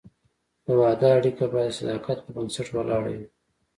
د 0.65 0.67
واده 0.79 1.07
اړیکه 1.17 1.45
باید 1.53 1.71
د 1.73 1.77
صداقت 1.79 2.17
پر 2.23 2.31
بنسټ 2.35 2.67
ولاړه 2.71 3.09
وي. 3.15 3.25